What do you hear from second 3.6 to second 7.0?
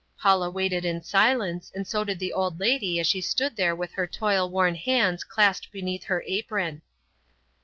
with her rough, toil worn hands clasped beneath her apron.